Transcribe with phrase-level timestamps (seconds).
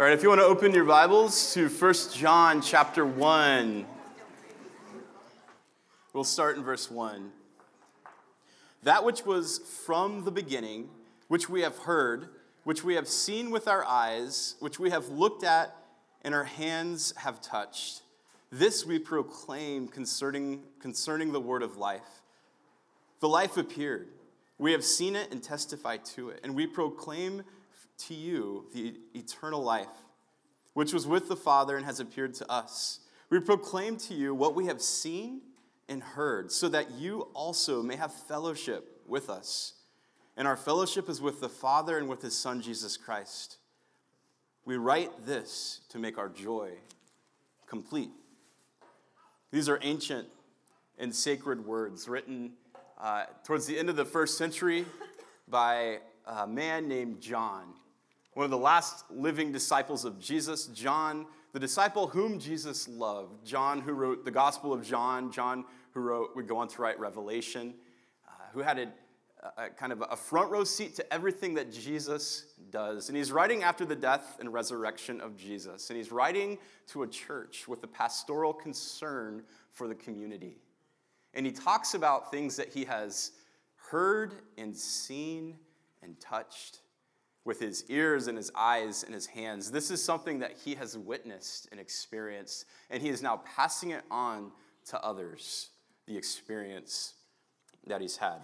[0.00, 3.84] All right, if you want to open your Bibles to 1 John chapter 1,
[6.14, 7.30] we'll start in verse 1.
[8.84, 10.88] That which was from the beginning,
[11.28, 12.30] which we have heard,
[12.64, 15.76] which we have seen with our eyes, which we have looked at,
[16.22, 18.00] and our hands have touched,
[18.50, 22.22] this we proclaim concerning, concerning the word of life.
[23.20, 24.08] The life appeared.
[24.56, 27.42] We have seen it and testify to it, and we proclaim
[27.98, 29.88] to you the eternal life,
[30.74, 33.00] which was with the Father and has appeared to us.
[33.30, 35.42] We proclaim to you what we have seen
[35.88, 39.74] and heard, so that you also may have fellowship with us.
[40.36, 43.58] And our fellowship is with the Father and with his Son, Jesus Christ.
[44.64, 46.72] We write this to make our joy
[47.66, 48.10] complete.
[49.50, 50.28] These are ancient
[50.98, 52.52] and sacred words written
[52.98, 54.86] uh, towards the end of the first century
[55.48, 57.74] by a man named John
[58.34, 63.44] one of the last living disciples of Jesus, John, the disciple whom Jesus loved.
[63.44, 66.98] John, who wrote the Gospel of John, John, who wrote, would go on to write
[66.98, 67.74] Revelation,
[68.26, 68.88] uh, who had a,
[69.58, 73.08] a, kind of a front row seat to everything that Jesus does.
[73.08, 75.90] And he's writing after the death and resurrection of Jesus.
[75.90, 76.56] And he's writing
[76.88, 80.56] to a church with a pastoral concern for the community.
[81.34, 83.32] And he talks about things that he has
[83.76, 85.58] heard and seen
[86.02, 86.78] and touched
[87.44, 89.70] with his ears and his eyes and his hands.
[89.70, 94.02] This is something that he has witnessed and experienced, and he is now passing it
[94.10, 94.52] on
[94.86, 95.70] to others,
[96.06, 97.14] the experience
[97.86, 98.38] that he's had.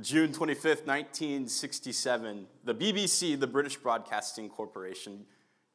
[0.00, 5.24] June 25th, 1967, the BBC, the British Broadcasting Corporation,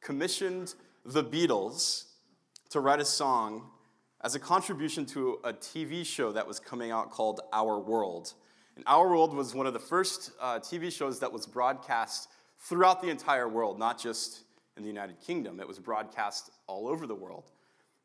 [0.02, 0.74] commissioned
[1.06, 2.04] the Beatles
[2.68, 3.70] to write a song
[4.22, 8.34] as a contribution to a TV show that was coming out called Our World.
[8.86, 12.28] Our World was one of the first uh, TV shows that was broadcast
[12.58, 14.44] throughout the entire world, not just
[14.76, 15.60] in the United Kingdom.
[15.60, 17.50] It was broadcast all over the world.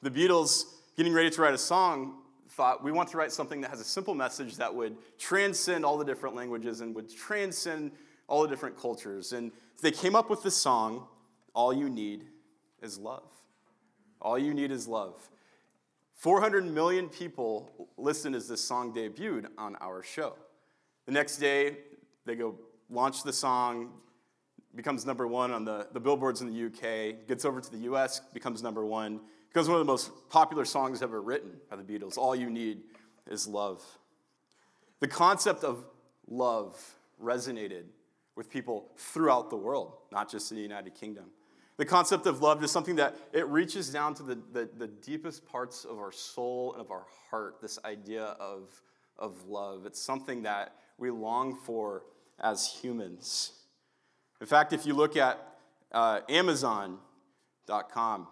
[0.01, 0.63] The Beatles,
[0.97, 3.85] getting ready to write a song, thought we want to write something that has a
[3.85, 7.91] simple message that would transcend all the different languages and would transcend
[8.27, 9.33] all the different cultures.
[9.33, 11.07] And they came up with the song,
[11.53, 12.25] All You Need
[12.81, 13.31] is Love.
[14.21, 15.29] All You Need is Love.
[16.15, 20.35] 400 million people listened as this song debuted on our show.
[21.05, 21.77] The next day,
[22.25, 22.55] they go
[22.89, 23.91] launch the song,
[24.75, 28.21] becomes number one on the, the billboards in the UK, gets over to the US,
[28.33, 32.17] becomes number one, becomes one of the most popular songs ever written by the Beatles.
[32.17, 32.81] All you need
[33.29, 33.83] is love.
[34.99, 35.85] The concept of
[36.27, 36.77] love
[37.21, 37.83] resonated
[38.35, 41.25] with people throughout the world, not just in the United Kingdom.
[41.77, 45.45] The concept of love is something that it reaches down to the, the, the, deepest
[45.45, 48.81] parts of our soul and of our heart, this idea of,
[49.19, 49.85] of love.
[49.85, 52.03] It's something that we long for
[52.39, 53.51] as humans.
[54.41, 55.39] In fact, if you look at
[55.91, 58.27] uh, Amazon.com,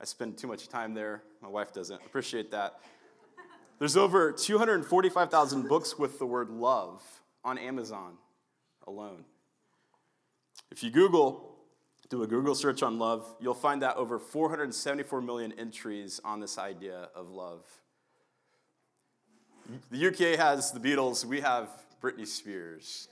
[0.00, 1.22] I spend too much time there.
[1.40, 2.00] My wife doesn't.
[2.04, 2.80] Appreciate that.
[3.78, 7.02] There's over 245,000 books with the word love
[7.44, 8.16] on Amazon
[8.86, 9.24] alone.
[10.70, 11.56] If you Google,
[12.08, 16.58] do a Google search on love, you'll find that over 474 million entries on this
[16.58, 17.66] idea of love.
[19.90, 21.68] The UK has the Beatles, we have
[22.02, 23.08] Britney Spears.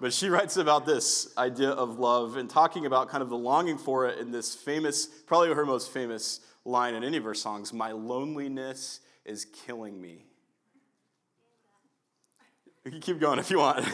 [0.00, 3.76] But she writes about this idea of love and talking about kind of the longing
[3.76, 7.72] for it in this famous, probably her most famous line in any of her songs
[7.72, 10.24] My loneliness is killing me.
[12.84, 13.86] You can keep going if you want.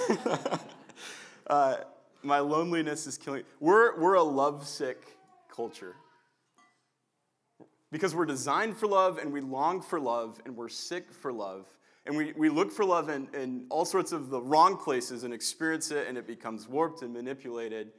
[1.48, 1.76] uh,
[2.22, 3.42] my loneliness is killing.
[3.58, 5.16] We're, we're a lovesick
[5.50, 5.96] culture.
[7.90, 11.66] Because we're designed for love and we long for love and we're sick for love.
[12.06, 15.32] And we, we look for love in, in all sorts of the wrong places and
[15.32, 17.92] experience it, and it becomes warped and manipulated.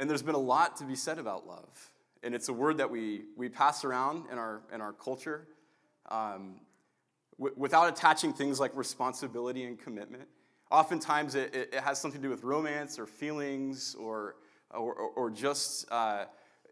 [0.00, 1.90] And there's been a lot to be said about love.
[2.22, 5.46] And it's a word that we, we pass around in our, in our culture
[6.10, 6.60] um,
[7.38, 10.26] w- without attaching things like responsibility and commitment.
[10.70, 14.36] Oftentimes, it, it, has something to do with romance or feelings or,
[14.70, 16.24] or, or just, uh,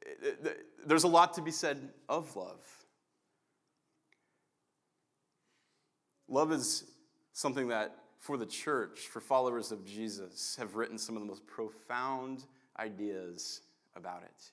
[0.03, 2.84] it, there's a lot to be said of love.
[6.29, 6.85] Love is
[7.32, 11.47] something that, for the church, for followers of Jesus, have written some of the most
[11.47, 12.44] profound
[12.79, 13.61] ideas
[13.97, 14.50] about it.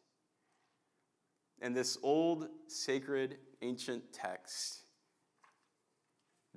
[1.66, 4.82] In this old, sacred, ancient text,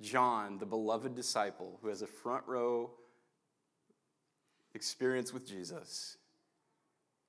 [0.01, 2.91] John, the beloved disciple who has a front row
[4.73, 6.17] experience with Jesus,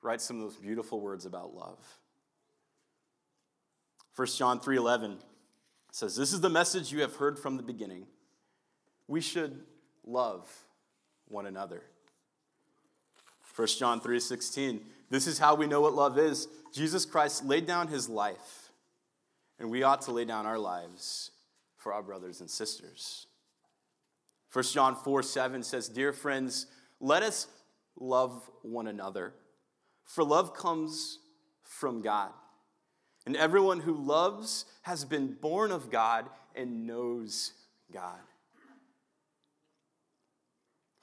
[0.02, 1.78] writes some of those beautiful words about love.
[4.16, 5.22] 1 John 3:11
[5.96, 8.06] says, This is the message you have heard from the beginning.
[9.08, 9.62] We should
[10.04, 10.46] love
[11.26, 11.82] one another.
[13.54, 14.84] 1 John 3:16.
[15.08, 16.48] This is how we know what love is.
[16.70, 18.70] Jesus Christ laid down his life,
[19.58, 21.30] and we ought to lay down our lives
[21.78, 23.26] for our brothers and sisters.
[24.52, 26.66] 1 John 4 7 says, Dear friends,
[27.00, 27.46] let us
[27.98, 29.32] love one another,
[30.04, 31.20] for love comes
[31.62, 32.32] from God.
[33.26, 37.52] And everyone who loves has been born of God and knows
[37.92, 38.20] God.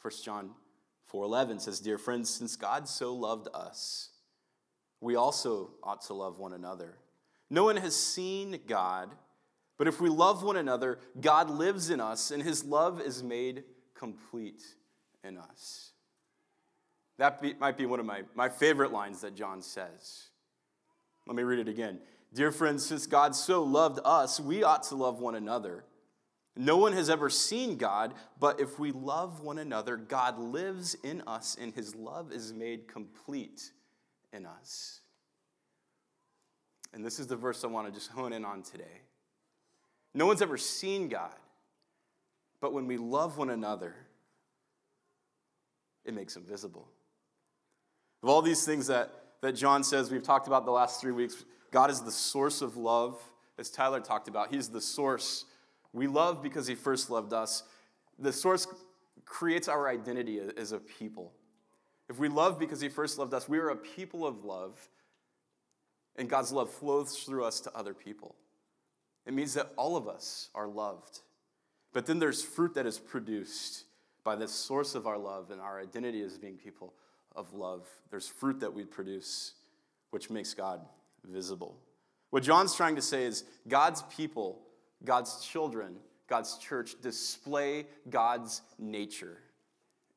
[0.01, 0.55] 1 John
[1.05, 4.09] 4:11 says, "Dear friends, since God so loved us,
[4.99, 6.97] we also ought to love one another.
[7.49, 9.15] No one has seen God,
[9.77, 13.65] but if we love one another, God lives in us and his love is made
[13.93, 14.75] complete
[15.23, 15.91] in us."
[17.17, 20.29] That be, might be one of my, my favorite lines that John says.
[21.25, 22.01] Let me read it again.
[22.33, 25.83] Dear friends, since God so loved us, we ought to love one another.
[26.55, 31.21] No one has ever seen God, but if we love one another, God lives in
[31.27, 33.71] us and his love is made complete
[34.31, 35.01] in us.
[36.93, 39.01] And this is the verse I want to just hone in on today.
[40.13, 41.33] No one's ever seen God,
[42.61, 43.95] but when we love one another,
[46.05, 46.87] it makes him visible.
[48.21, 51.43] Of all these things that, that John says we've talked about the last three weeks,
[51.73, 53.19] God is the source of love,
[53.57, 54.53] as Tyler talked about.
[54.53, 55.45] He's the source
[55.91, 57.63] we love because he first loved us.
[58.19, 58.67] The source
[59.25, 61.33] creates our identity as a people.
[62.09, 64.87] If we love because he first loved us, we are a people of love,
[66.15, 68.35] and God's love flows through us to other people.
[69.25, 71.21] It means that all of us are loved.
[71.91, 73.85] But then there's fruit that is produced
[74.23, 76.93] by the source of our love and our identity as being people
[77.35, 77.87] of love.
[78.11, 79.53] There's fruit that we produce,
[80.11, 80.81] which makes God
[81.23, 81.77] visible.
[82.29, 84.63] What John's trying to say is God's people
[85.05, 85.95] God's children,
[86.27, 89.37] God's church, display God's nature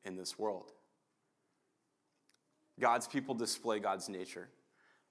[0.05, 0.71] in this world.
[2.79, 4.47] God's people display God's nature.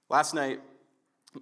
[0.09, 0.61] Last night,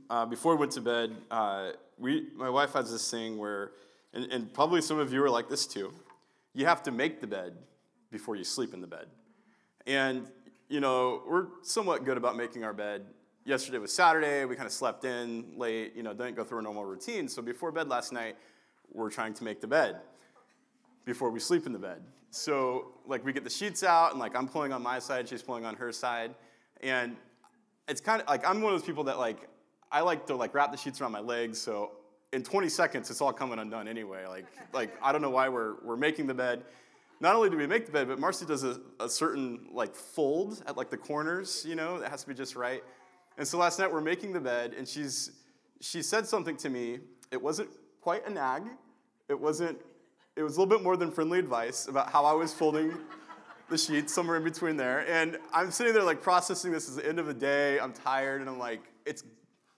[0.10, 3.72] uh, before we went to bed, uh, we, my wife has this thing where,
[4.14, 5.94] and, and probably some of you are like this too,
[6.54, 7.54] you have to make the bed
[8.12, 9.06] before you sleep in the bed.
[9.86, 10.28] And,
[10.68, 13.06] you know, we're somewhat good about making our bed
[13.46, 14.44] yesterday was Saturday.
[14.46, 17.28] We kind of slept in late, you know, didn't go through a normal routine.
[17.28, 18.36] So before bed last night,
[18.92, 20.02] we're trying to make the bed
[21.06, 22.02] before we sleep in the bed.
[22.32, 25.44] So like we get the sheets out and like I'm pulling on my side, she's
[25.44, 26.36] pulling on her side.
[26.82, 27.16] And
[27.88, 29.48] it's kind of like I'm one of those people that like
[29.92, 31.92] I like to like wrap the sheets around my legs so
[32.34, 34.26] in 20 seconds it's all coming undone anyway.
[34.26, 36.64] Like like I don't know why we're we're making the bed.
[37.22, 40.62] Not only do we make the bed, but Marcy does a, a certain like fold
[40.68, 42.84] at like the corners, you know, that has to be just right.
[43.38, 45.32] And so last night we're making the bed, and she's
[45.82, 47.00] she said something to me.
[47.32, 47.70] It wasn't
[48.02, 48.64] quite a nag.
[49.30, 49.80] It wasn't.
[50.36, 52.94] It was a little bit more than friendly advice about how I was folding
[53.70, 55.08] the sheets, somewhere in between there.
[55.10, 57.80] And I'm sitting there like processing this as the end of the day.
[57.80, 59.24] I'm tired, and I'm like, it's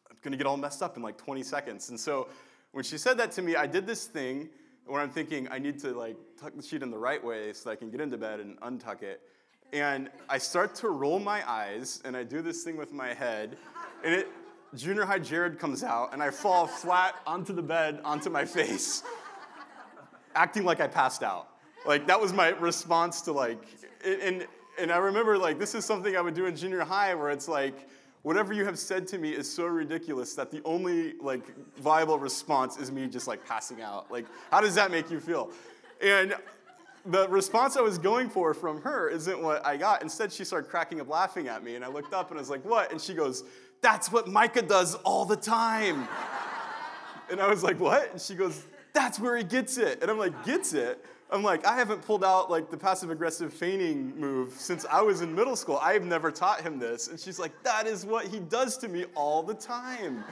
[0.10, 1.90] I'm gonna get all messed up in like 20 seconds.
[1.90, 2.28] And so
[2.72, 4.50] when she said that to me, I did this thing
[4.86, 7.72] where I'm thinking I need to like tuck the sheet in the right way so
[7.72, 9.22] I can get into bed and untuck it.
[9.74, 13.58] And I start to roll my eyes, and I do this thing with my head,
[14.04, 14.30] and it,
[14.76, 19.04] junior high Jared comes out, and I fall flat onto the bed, onto my face,
[20.36, 21.50] acting like I passed out.
[21.86, 23.62] Like, that was my response to, like,
[24.06, 24.48] and,
[24.80, 27.48] and I remember, like, this is something I would do in junior high where it's
[27.50, 27.90] like,
[28.24, 31.44] whatever you have said to me is so ridiculous that the only, like,
[31.78, 34.12] viable response is me just, like, passing out.
[34.12, 35.52] Like, how does that make you feel?
[36.02, 36.36] And
[37.08, 40.02] the response I was going for from her isn't what I got.
[40.02, 42.50] Instead, she started cracking up laughing at me, and I looked up and I was
[42.50, 42.92] like, What?
[42.92, 43.44] And she goes,
[43.82, 46.08] That's what Micah does all the time.
[47.32, 48.12] and I was like, What?
[48.12, 50.02] And she goes, That's where he gets it.
[50.02, 51.04] And I'm like, Gets it?
[51.30, 55.20] I'm like, I haven't pulled out like the passive aggressive feigning move since I was
[55.22, 55.78] in middle school.
[55.82, 57.10] I have never taught him this.
[57.10, 60.24] And she's like, That is what he does to me all the time.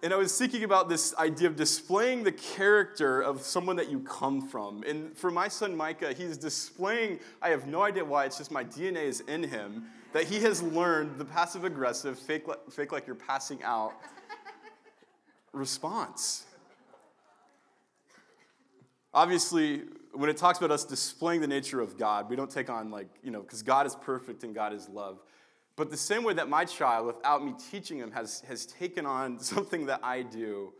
[0.00, 3.98] And I was thinking about this idea of displaying the character of someone that you
[4.00, 4.84] come from.
[4.84, 8.62] And for my son Micah, he's displaying, I have no idea why, it's just my
[8.62, 13.16] DNA is in him, that he has learned the passive aggressive, fake, fake like you're
[13.16, 13.92] passing out
[15.52, 16.44] response.
[19.12, 22.92] Obviously, when it talks about us displaying the nature of God, we don't take on,
[22.92, 25.18] like, you know, because God is perfect and God is love.
[25.78, 29.38] But the same way that my child, without me teaching him, has, has taken on
[29.38, 30.72] something that I do,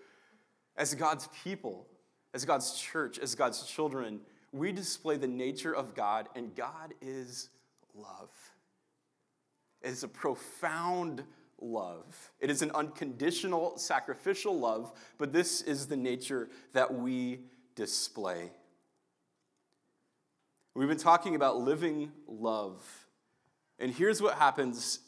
[0.76, 1.86] as God's people,
[2.34, 7.50] as God's church, as God's children, we display the nature of God, and God is
[7.94, 8.30] love.
[9.82, 11.22] It is a profound
[11.60, 12.32] love.
[12.40, 17.42] It is an unconditional, sacrificial love, but this is the nature that we
[17.76, 18.50] display.
[20.74, 22.82] We've been talking about living love
[23.78, 25.00] And here's what happens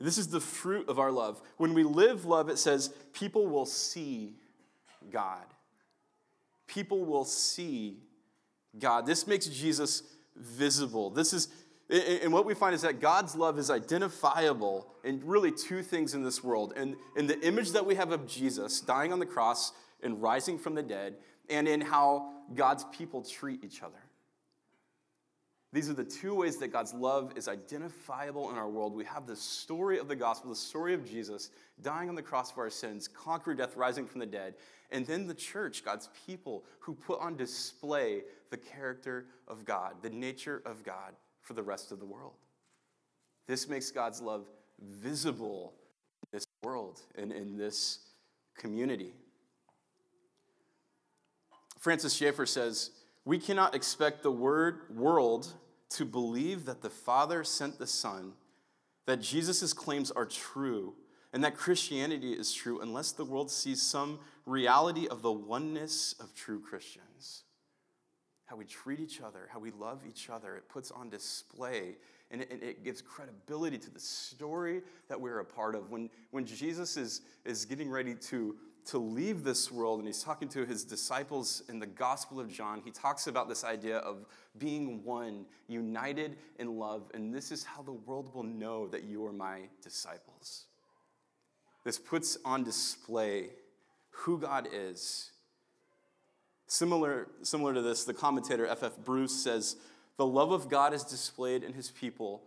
[0.00, 1.42] this is the fruit of our love.
[1.56, 4.34] When we live love, it says people will see
[5.10, 5.44] God.
[6.68, 7.98] People will see
[8.78, 9.06] God.
[9.06, 10.02] This makes Jesus
[10.36, 11.10] visible.
[11.10, 11.48] This is,
[11.90, 16.22] and what we find is that God's love is identifiable in really two things in
[16.22, 16.74] this world.
[16.76, 20.58] And in the image that we have of Jesus dying on the cross and rising
[20.58, 21.16] from the dead,
[21.50, 23.98] and in how God's people treat each other.
[25.72, 28.94] These are the two ways that God's love is identifiable in our world.
[28.94, 31.50] We have the story of the gospel, the story of Jesus
[31.82, 34.54] dying on the cross for our sins, conquering death, rising from the dead.
[34.90, 40.08] And then the church, God's people, who put on display the character of God, the
[40.08, 42.34] nature of God for the rest of the world.
[43.46, 44.46] This makes God's love
[44.80, 45.74] visible
[46.22, 47.98] in this world and in this
[48.56, 49.12] community.
[51.78, 52.90] Francis Schaeffer says,
[53.28, 55.52] we cannot expect the word world
[55.90, 58.32] to believe that the Father sent the Son,
[59.04, 60.94] that Jesus' claims are true,
[61.34, 66.34] and that Christianity is true unless the world sees some reality of the oneness of
[66.34, 67.42] true Christians.
[68.46, 71.96] How we treat each other, how we love each other, it puts on display
[72.30, 74.80] and it, it, gives credibility to the story
[75.10, 75.90] that we're a part of.
[75.90, 78.56] When, when Jesus is, is getting ready to
[78.88, 82.80] to leave this world, and he's talking to his disciples in the Gospel of John.
[82.82, 84.24] He talks about this idea of
[84.58, 89.26] being one, united in love, and this is how the world will know that you
[89.26, 90.64] are my disciples.
[91.84, 93.50] This puts on display
[94.10, 95.32] who God is.
[96.66, 98.96] Similar, similar to this, the commentator F.F.
[99.04, 99.76] Bruce says,
[100.16, 102.42] The love of God is displayed in his people.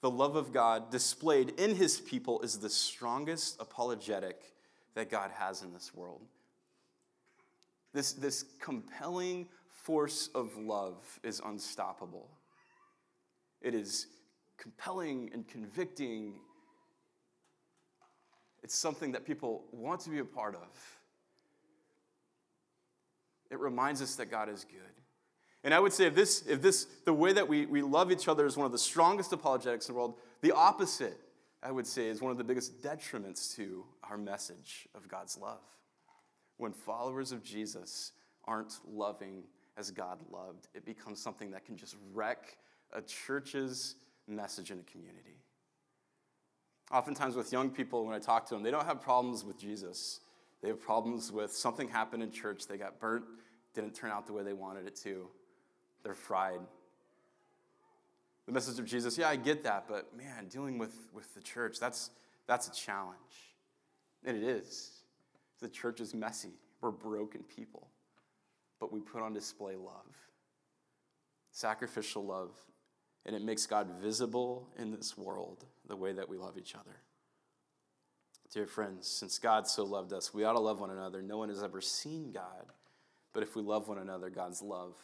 [0.00, 4.52] The love of God displayed in his people is the strongest apologetic
[4.94, 6.20] that God has in this world.
[7.92, 12.28] This, this compelling force of love is unstoppable.
[13.60, 14.06] It is
[14.58, 16.34] compelling and convicting.
[18.62, 20.98] It's something that people want to be a part of.
[23.50, 24.80] It reminds us that God is good.
[25.64, 28.26] And I would say if this, if this, the way that we, we love each
[28.26, 31.16] other is one of the strongest apologetics in the world, the opposite
[31.62, 35.62] I would say, is one of the biggest detriments to our message of God's love.
[36.56, 38.12] When followers of Jesus
[38.44, 39.44] aren't loving
[39.76, 42.56] as God loved, it becomes something that can just wreck
[42.92, 43.94] a church's
[44.26, 45.38] message in a community.
[46.90, 50.20] Oftentimes, with young people, when I talk to them, they don't have problems with Jesus.
[50.62, 53.24] They have problems with something happened in church, they got burnt,
[53.74, 55.28] didn't turn out the way they wanted it to.
[56.02, 56.60] They're fried,
[58.52, 61.80] the message of Jesus, yeah, I get that, but man, dealing with, with the church,
[61.80, 62.10] that's,
[62.46, 63.16] that's a challenge.
[64.24, 64.90] And it is.
[65.60, 66.52] The church is messy.
[66.82, 67.88] We're broken people.
[68.78, 70.16] But we put on display love,
[71.50, 72.50] sacrificial love,
[73.24, 76.96] and it makes God visible in this world the way that we love each other.
[78.52, 81.22] Dear friends, since God so loved us, we ought to love one another.
[81.22, 82.66] No one has ever seen God,
[83.32, 84.94] but if we love one another, God's love,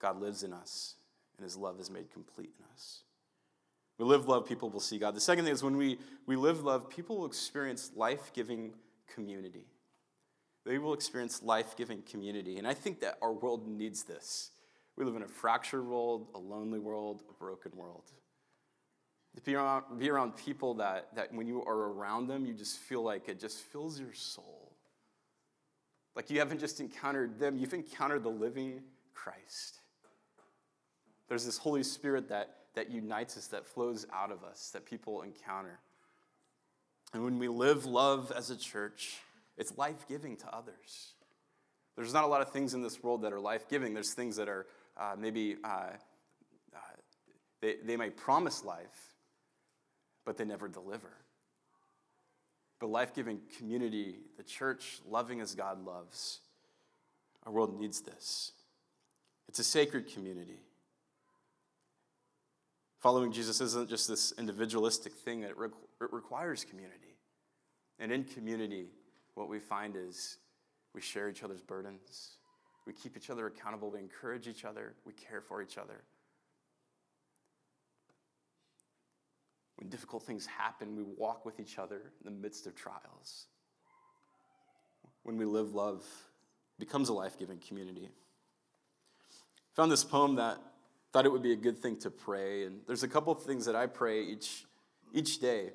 [0.00, 0.96] God lives in us
[1.40, 3.02] and his love is made complete in us.
[3.98, 5.14] We live love, people will see God.
[5.14, 8.74] The second thing is when we, we live love, people will experience life giving
[9.14, 9.64] community.
[10.66, 12.58] They will experience life giving community.
[12.58, 14.50] And I think that our world needs this.
[14.96, 18.04] We live in a fractured world, a lonely world, a broken world.
[19.36, 22.78] To be around, be around people that, that when you are around them, you just
[22.78, 24.72] feel like it just fills your soul.
[26.14, 28.82] Like you haven't just encountered them, you've encountered the living
[29.14, 29.80] Christ.
[31.30, 35.22] There's this Holy Spirit that, that unites us, that flows out of us, that people
[35.22, 35.78] encounter.
[37.14, 39.20] And when we live love as a church,
[39.56, 41.14] it's life giving to others.
[41.94, 43.94] There's not a lot of things in this world that are life giving.
[43.94, 45.92] There's things that are uh, maybe, uh,
[46.74, 46.78] uh,
[47.62, 49.14] they, they may promise life,
[50.26, 51.12] but they never deliver.
[52.80, 56.40] But life giving community, the church loving as God loves,
[57.46, 58.50] our world needs this.
[59.48, 60.58] It's a sacred community.
[63.00, 65.68] Following Jesus isn't just this individualistic thing, it, re-
[66.02, 67.16] it requires community.
[67.98, 68.88] And in community,
[69.34, 70.36] what we find is
[70.94, 72.36] we share each other's burdens,
[72.86, 76.02] we keep each other accountable, we encourage each other, we care for each other.
[79.76, 83.46] When difficult things happen, we walk with each other in the midst of trials.
[85.22, 86.04] When we live love,
[86.78, 88.10] becomes a life giving community.
[88.10, 90.58] I found this poem that
[91.12, 92.64] thought it would be a good thing to pray.
[92.64, 94.64] And there's a couple of things that I pray each,
[95.12, 95.70] each day.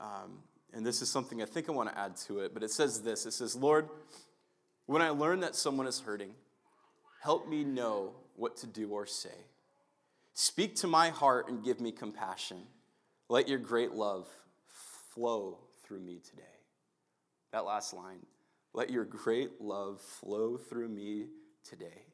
[0.00, 0.38] Um,
[0.72, 2.54] and this is something I think I want to add to it.
[2.54, 3.88] But it says this It says, Lord,
[4.86, 6.34] when I learn that someone is hurting,
[7.20, 9.30] help me know what to do or say.
[10.34, 12.62] Speak to my heart and give me compassion.
[13.28, 14.26] Let your great love
[15.14, 16.42] flow through me today.
[17.52, 18.20] That last line,
[18.72, 21.26] let your great love flow through me
[21.68, 22.06] today.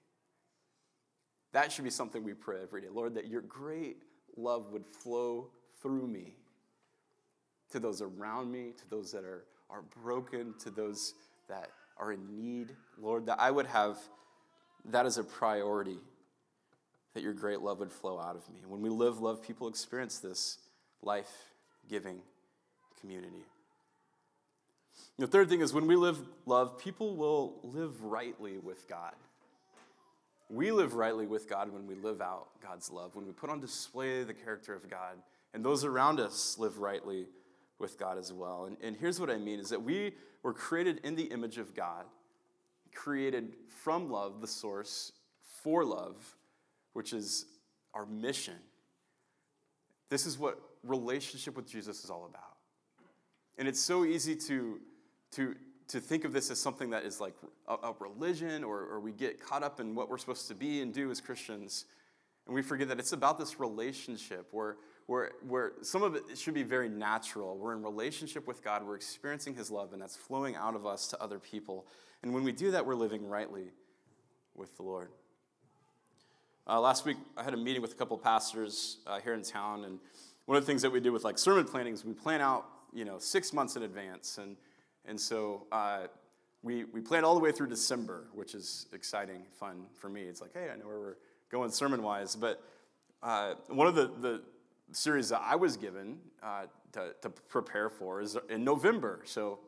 [1.52, 2.88] That should be something we pray every day.
[2.92, 4.02] Lord, that your great
[4.36, 5.48] love would flow
[5.82, 6.34] through me
[7.70, 11.14] to those around me, to those that are, are broken, to those
[11.48, 12.74] that are in need.
[13.00, 13.98] Lord, that I would have
[14.86, 15.98] that as a priority,
[17.14, 18.60] that your great love would flow out of me.
[18.66, 20.58] When we live love, people experience this
[21.02, 21.30] life
[21.88, 22.20] giving
[23.00, 23.44] community.
[25.18, 29.14] The third thing is when we live love, people will live rightly with God.
[30.48, 33.60] We live rightly with God when we live out God's love, when we put on
[33.60, 35.18] display the character of God,
[35.52, 37.26] and those around us live rightly
[37.78, 38.64] with God as well.
[38.64, 41.74] And, and here's what I mean is that we were created in the image of
[41.74, 42.06] God,
[42.94, 45.12] created from love, the source,
[45.62, 46.36] for love,
[46.94, 47.46] which is
[47.94, 48.56] our mission.
[50.08, 52.56] This is what relationship with Jesus is all about.
[53.58, 54.80] And it's so easy to,
[55.32, 55.54] to,
[55.88, 57.34] to think of this as something that is like
[57.66, 60.82] a, a religion or, or we get caught up in what we're supposed to be
[60.82, 61.86] and do as Christians.
[62.46, 64.76] And we forget that it's about this relationship where,
[65.06, 67.56] where, where some of it should be very natural.
[67.56, 71.08] We're in relationship with God, we're experiencing His love, and that's flowing out of us
[71.08, 71.86] to other people.
[72.22, 73.70] And when we do that, we're living rightly
[74.54, 75.08] with the Lord.
[76.66, 79.84] Uh, last week, I had a meeting with a couple pastors uh, here in town,
[79.84, 79.98] and
[80.44, 82.66] one of the things that we do with like sermon planning is we plan out,
[82.92, 84.56] you know, six months in advance, and
[85.08, 86.06] and so uh,
[86.62, 90.22] we we plan all the way through December, which is exciting, fun for me.
[90.22, 91.16] It's like, hey, I know where we're
[91.50, 92.62] going sermon wise, but
[93.22, 94.42] uh, one of the the
[94.92, 99.20] series that I was given uh, to, to prepare for is in November.
[99.24, 99.58] So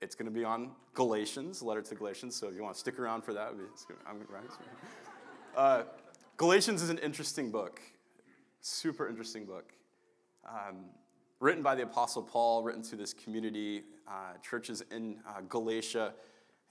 [0.00, 2.34] it's going to be on Galatians, letter to Galatians.
[2.34, 3.54] So if you want to stick around for that,
[4.06, 4.42] I'm right.
[5.54, 5.82] Uh,
[6.38, 7.78] Galatians is an interesting book,
[8.62, 9.70] super interesting book.
[10.48, 10.86] Um,
[11.42, 16.14] written by the Apostle Paul, written to this community, uh, churches in uh, Galatia,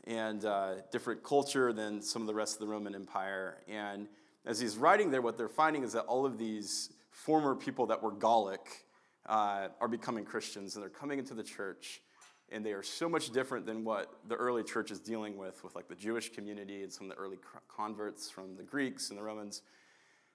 [0.05, 3.57] and uh, different culture than some of the rest of the Roman Empire.
[3.67, 4.07] And
[4.45, 8.01] as he's writing there, what they're finding is that all of these former people that
[8.01, 8.85] were Gallic
[9.25, 12.01] uh, are becoming Christians and they're coming into the church
[12.49, 15.75] and they are so much different than what the early church is dealing with, with
[15.75, 19.23] like the Jewish community and some of the early converts from the Greeks and the
[19.23, 19.63] Romans.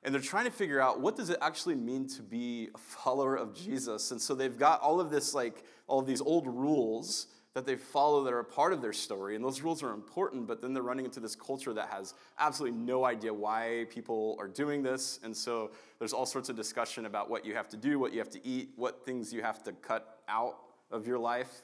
[0.02, 3.36] And they're trying to figure out what does it actually mean to be a follower
[3.36, 4.12] of Jesus.
[4.12, 7.74] And so they've got all of this, like all of these old rules that they
[7.74, 9.34] follow that are a part of their story.
[9.34, 12.78] And those rules are important, but then they're running into this culture that has absolutely
[12.78, 15.20] no idea why people are doing this.
[15.24, 18.18] And so there's all sorts of discussion about what you have to do, what you
[18.18, 20.58] have to eat, what things you have to cut out
[20.90, 21.62] of your life.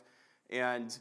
[0.48, 0.98] And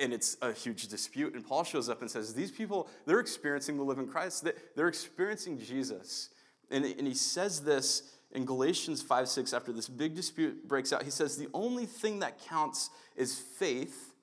[0.00, 1.34] and it's a huge dispute.
[1.34, 4.48] And Paul shows up and says, These people, they're experiencing the living Christ.
[4.74, 6.30] They're experiencing Jesus.
[6.70, 11.02] And, and he says this in Galatians 5 6, after this big dispute breaks out,
[11.02, 14.14] he says, The only thing that counts is faith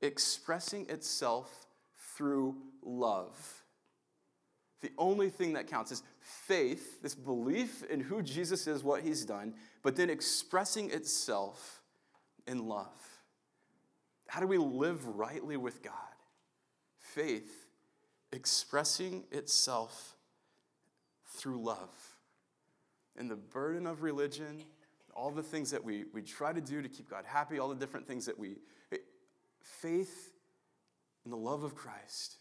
[0.00, 1.66] expressing itself
[2.16, 3.62] through love.
[4.82, 9.24] The only thing that counts is faith, this belief in who Jesus is, what he's
[9.24, 11.82] done, but then expressing itself
[12.46, 12.86] in love.
[14.28, 15.92] How do we live rightly with God?
[16.98, 17.66] Faith
[18.32, 20.16] expressing itself
[21.26, 22.16] through love
[23.16, 24.64] and the burden of religion,
[25.14, 27.74] all the things that we, we try to do to keep God happy, all the
[27.74, 28.56] different things that we.
[29.62, 30.32] Faith
[31.24, 32.36] in the love of Christ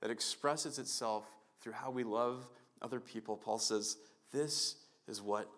[0.00, 1.24] that expresses itself
[1.60, 2.48] through how we love
[2.80, 3.36] other people.
[3.36, 3.96] Paul says,
[4.32, 4.76] This
[5.06, 5.50] is what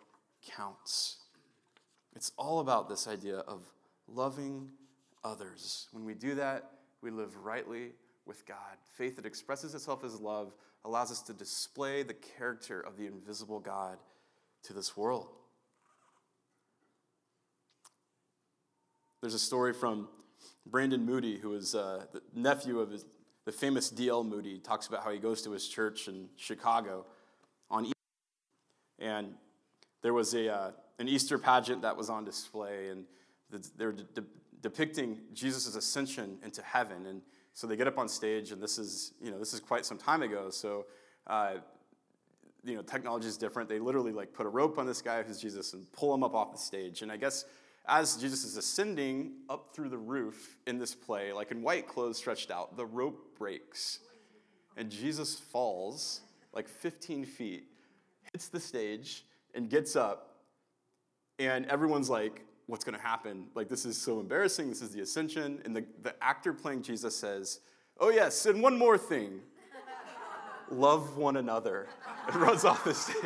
[0.45, 1.18] counts.
[2.16, 3.64] It's all about this idea of
[4.09, 4.71] loving
[5.25, 5.89] others.
[5.93, 7.93] When we do that, we live rightly
[8.27, 8.57] with God.
[8.97, 10.53] Faith that expresses itself as love
[10.85, 13.99] allows us to display the character of the invisible God
[14.65, 15.29] to this world.
[19.21, 20.09] There's a story from
[20.67, 23.05] Brandon Moody, who is uh, the nephew of his,
[23.45, 24.25] the famous D.L.
[24.25, 24.59] Moody.
[24.59, 27.07] talks about how he goes to his church in Chicago
[27.71, 27.97] on Easter.
[28.99, 29.35] And
[30.03, 33.05] there was a, uh, an Easter pageant that was on display, and
[33.77, 34.25] they're de- de-
[34.62, 37.07] depicting Jesus' ascension into heaven.
[37.07, 37.20] And
[37.53, 39.98] so they get up on stage, and this is, you know, this is quite some
[39.98, 40.48] time ago.
[40.51, 40.87] So
[41.27, 41.55] uh,
[42.64, 43.68] you know, technology is different.
[43.68, 46.35] They literally like put a rope on this guy who's Jesus and pull him up
[46.35, 47.03] off the stage.
[47.03, 47.44] And I guess
[47.87, 52.18] as Jesus is ascending up through the roof in this play, like in white clothes
[52.18, 53.98] stretched out, the rope breaks.
[54.77, 56.20] And Jesus falls
[56.53, 57.64] like 15 feet,
[58.33, 60.37] hits the stage, and gets up.
[61.38, 63.45] And everyone's like, what's going to happen?
[63.55, 64.71] Like, this is so embarrassing.
[64.71, 65.61] This is the ascension.
[65.67, 67.61] And the, the actor playing Jesus says,
[68.01, 69.41] oh, yes, and one more thing
[70.71, 71.87] love one another,
[72.29, 73.17] and runs off the stage.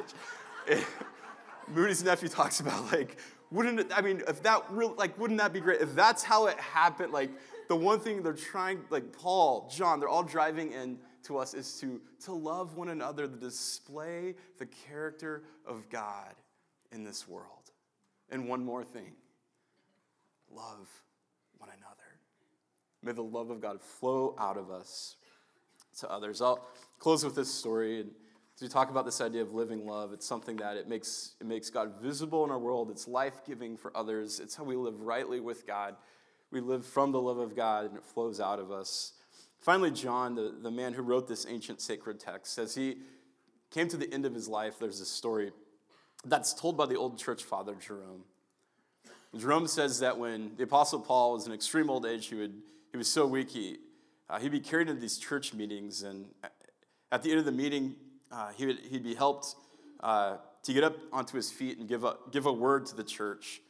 [0.66, 0.84] It,
[1.68, 3.18] Moody's nephew talks about like,
[3.52, 5.80] wouldn't it, I mean, if that real, like, wouldn't that be great?
[5.80, 7.30] If that's how it happened, like,
[7.68, 11.78] the one thing they're trying, like Paul, John, they're all driving in to us is
[11.80, 16.34] to, to love one another, to display the character of God
[16.90, 17.70] in this world.
[18.28, 19.12] And one more thing
[20.56, 20.88] love
[21.58, 22.18] one another.
[23.02, 25.16] May the love of God flow out of us
[26.00, 26.40] to others.
[26.40, 26.66] I'll
[26.98, 28.00] close with this story.
[28.00, 28.10] And
[28.56, 31.46] as we talk about this idea of living love, it's something that it makes, it
[31.46, 32.90] makes God visible in our world.
[32.90, 34.40] It's life giving for others.
[34.40, 35.94] It's how we live rightly with God.
[36.50, 39.12] We live from the love of God, and it flows out of us.
[39.58, 42.98] Finally, John, the, the man who wrote this ancient sacred text, as he
[43.70, 45.50] came to the end of his life, there's a story
[46.24, 48.24] that's told by the old church father, Jerome.
[49.40, 52.54] Jerome says that when the Apostle Paul was in extreme old age, he, would,
[52.92, 53.78] he was so weak, he,
[54.28, 56.26] uh, he'd be carried into these church meetings, and
[57.12, 57.94] at the end of the meeting,
[58.32, 59.54] uh, he would, he'd be helped
[60.00, 63.04] uh, to get up onto his feet and give a, give a word to the
[63.04, 63.60] church.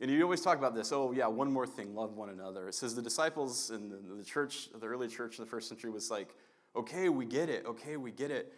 [0.00, 2.68] And you always talk about this oh, yeah, one more thing love one another.
[2.68, 5.90] It says the disciples in the, the church, the early church in the first century
[5.90, 6.28] was like,
[6.74, 8.52] okay, we get it, okay, we get it.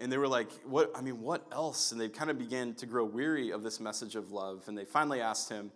[0.00, 1.92] And they were like, what, I mean, what else?
[1.92, 4.64] And they kind of began to grow weary of this message of love.
[4.66, 5.70] And they finally asked him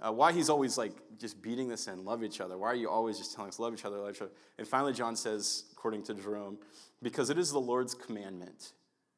[0.00, 2.58] uh, why he's always like just beating this in, love each other.
[2.58, 4.32] Why are you always just telling us love each other, love each other?
[4.58, 6.58] And finally, John says, according to Jerome,
[7.02, 8.72] because it is the Lord's commandment,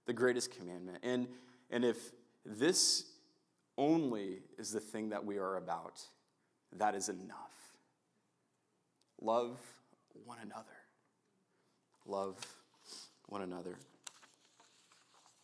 [0.06, 0.98] the greatest commandment.
[1.02, 1.28] And,
[1.70, 1.96] and if
[2.44, 3.04] this
[3.78, 6.02] only is the thing that we are about.
[6.76, 7.38] That is enough.
[9.22, 9.58] Love
[10.24, 10.64] one another.
[12.04, 12.36] Love
[13.28, 13.78] one another.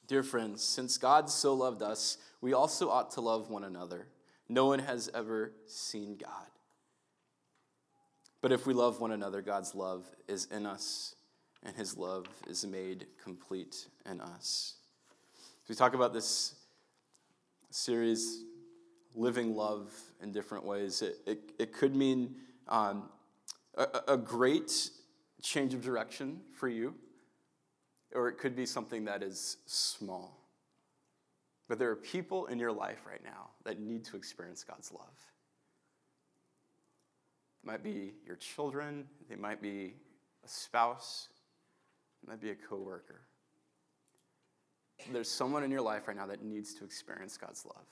[0.07, 4.07] Dear friends, since God so loved us, we also ought to love one another.
[4.49, 6.47] No one has ever seen God.
[8.41, 11.15] But if we love one another, God's love is in us,
[11.63, 14.75] and his love is made complete in us.
[15.39, 16.55] So we talk about this
[17.71, 18.45] series,
[19.15, 19.91] Living Love
[20.23, 21.01] in different ways.
[21.01, 22.35] It, it, it could mean
[22.69, 23.09] um,
[23.77, 24.91] a, a great
[25.41, 26.95] change of direction for you,
[28.15, 30.44] or it could be something that is small.
[31.69, 35.17] But there are people in your life right now that need to experience God's love.
[37.63, 39.95] It might be your children, they might be
[40.45, 41.29] a spouse,
[42.23, 43.23] it might be a coworker.
[45.11, 47.87] There's someone in your life right now that needs to experience God's love.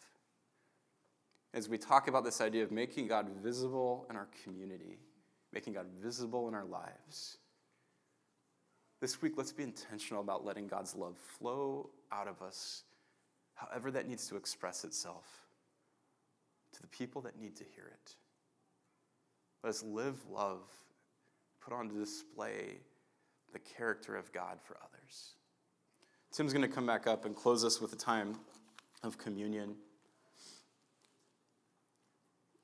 [1.54, 4.98] As we talk about this idea of making God visible in our community,
[5.52, 7.38] making God visible in our lives,
[9.00, 12.85] this week let's be intentional about letting God's love flow out of us,
[13.68, 15.25] however that needs to express itself,
[16.72, 18.14] to the people that need to hear it.
[19.62, 20.62] Let us live love,
[21.61, 22.79] put on display
[23.53, 25.35] the character of God for others.
[26.33, 28.37] Tim's going to come back up and close us with a time
[29.03, 29.75] of communion.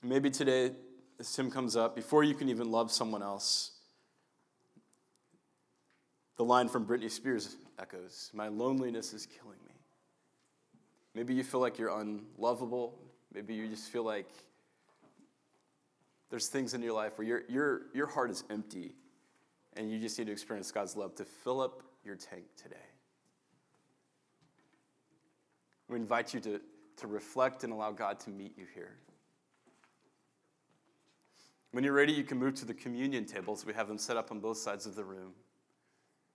[0.03, 0.73] Maybe today,
[1.21, 3.73] as Tim comes up, before you can even love someone else,
[6.37, 9.58] the line from Britney Spears echoes My loneliness is killing.
[11.15, 12.99] Maybe you feel like you're unlovable.
[13.33, 14.31] Maybe you just feel like
[16.31, 18.95] there's things in your life where your, your, your heart is empty
[19.77, 22.77] and you just need to experience God's love to fill up your tank today.
[25.89, 26.61] We invite you to,
[26.99, 28.97] to reflect and allow God to meet you here.
[31.73, 33.65] When you're ready, you can move to the communion tables.
[33.65, 35.33] We have them set up on both sides of the room.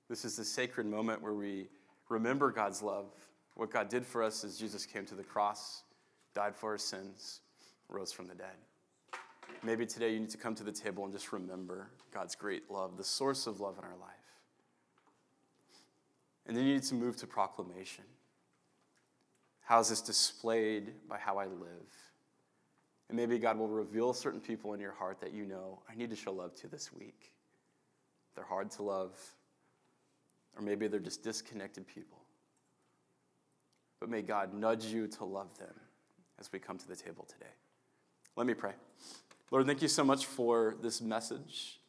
[0.09, 1.69] This is the sacred moment where we
[2.09, 3.11] remember God's love.
[3.55, 5.83] What God did for us is Jesus came to the cross,
[6.33, 7.41] died for our sins,
[7.89, 8.55] rose from the dead.
[9.61, 12.97] Maybe today you need to come to the table and just remember God's great love,
[12.97, 14.09] the source of love in our life.
[16.45, 18.03] And then you need to move to proclamation.
[19.61, 21.87] How is this displayed by how I live?
[23.07, 26.09] And maybe God will reveal certain people in your heart that you know I need
[26.09, 27.31] to show love to this week.
[28.35, 29.17] They're hard to love,
[30.57, 32.22] or maybe they're just disconnected people.
[34.03, 35.73] But may God nudge you to love them
[36.37, 37.53] as we come to the table today.
[38.35, 38.73] Let me pray.
[39.49, 41.79] Lord, thank you so much for this message,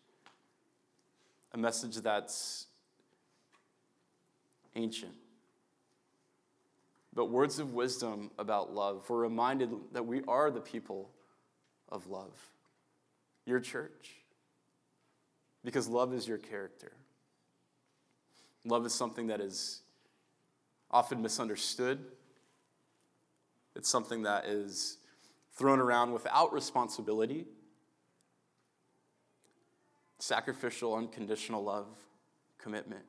[1.52, 2.66] a message that's
[4.76, 5.14] ancient
[7.14, 9.10] but words of wisdom about love.
[9.10, 11.10] We're reminded that we are the people
[11.88, 12.38] of love,
[13.44, 14.12] your church,
[15.64, 16.92] because love is your character.
[18.64, 19.80] Love is something that is
[20.94, 21.98] often misunderstood.
[23.74, 24.98] It's something that is
[25.56, 27.46] thrown around without responsibility.
[30.20, 31.88] Sacrificial, unconditional love,
[32.58, 33.02] commitment.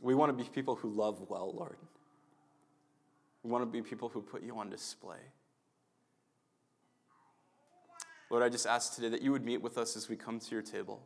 [0.00, 1.76] We want to be people who love well, Lord.
[3.42, 5.18] We want to be people who put you on display.
[8.30, 10.50] Lord, I just ask today that you would meet with us as we come to
[10.52, 11.02] your table.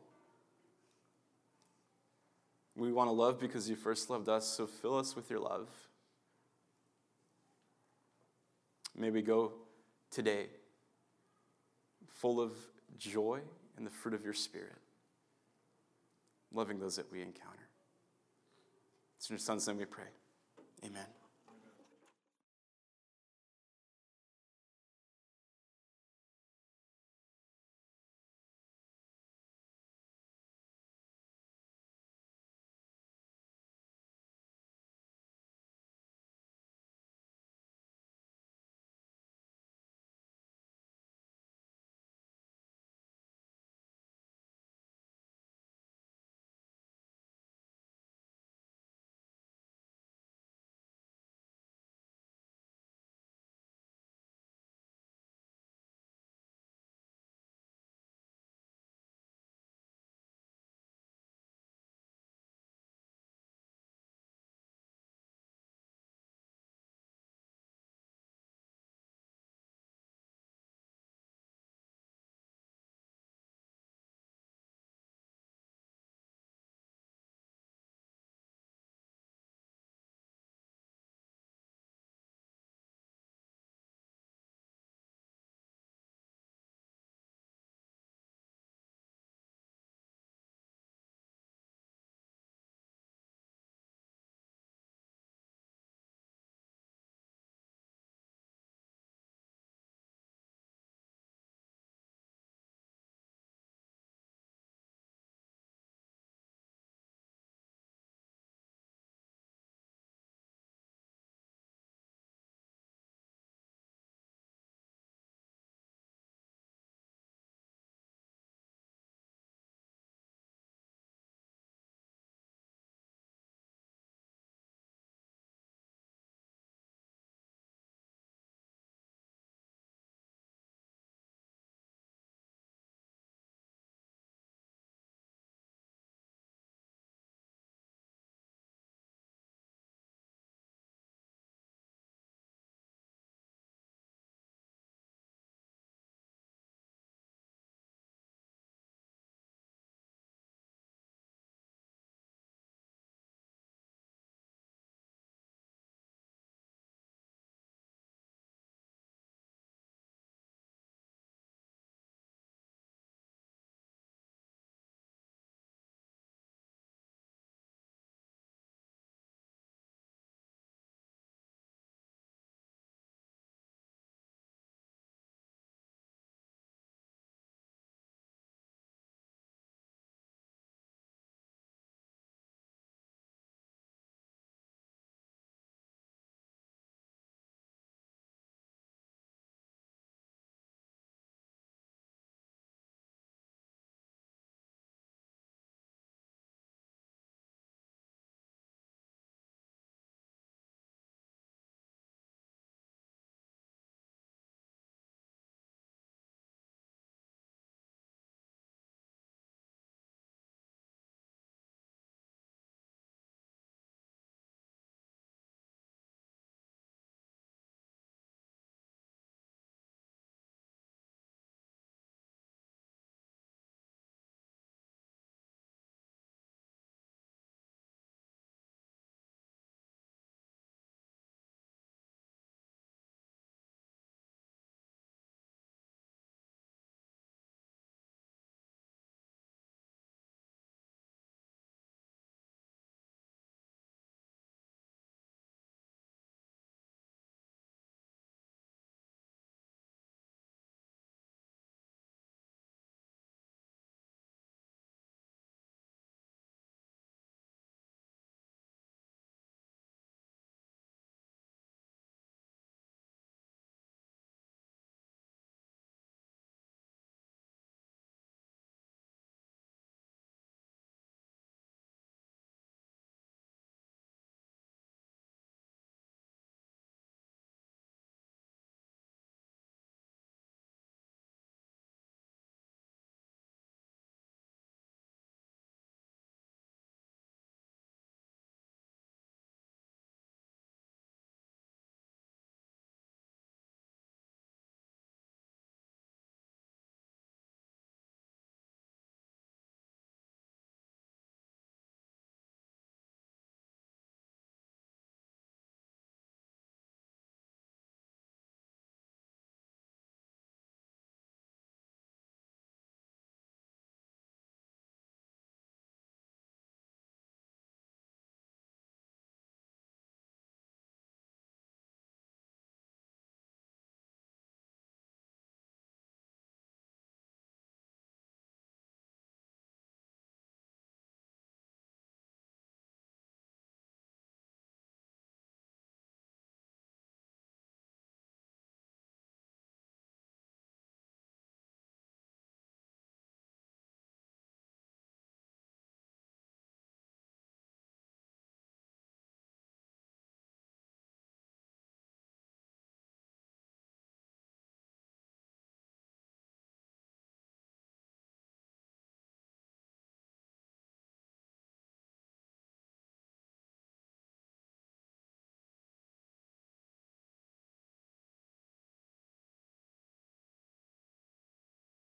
[2.75, 5.69] We want to love because you first loved us, so fill us with your love.
[8.97, 9.53] May we go
[10.11, 10.47] today
[12.09, 12.53] full of
[12.99, 13.41] joy
[13.77, 14.77] and the fruit of your Spirit,
[16.53, 17.69] loving those that we encounter.
[19.17, 20.09] It's in your Son's name we pray.
[20.85, 21.22] Amen.